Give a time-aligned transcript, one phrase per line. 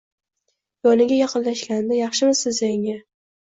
[0.87, 2.99] Yoniga yaqinlashganida Yaxshimisiz yanga